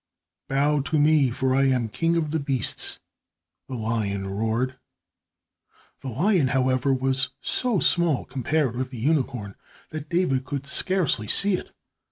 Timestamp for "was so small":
6.91-8.25